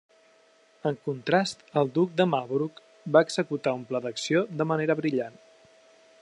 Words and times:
En 0.89 0.95
contrast, 1.09 1.61
el 1.81 1.91
Duc 1.97 2.15
de 2.21 2.27
Marlborough 2.31 2.81
va 3.17 3.23
executar 3.27 3.75
un 3.81 3.85
pla 3.91 4.03
d'acció 4.07 4.43
de 4.63 4.69
manera 4.73 4.97
brillant. 5.03 5.39